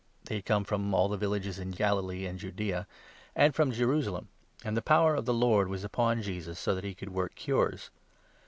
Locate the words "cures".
7.35-7.91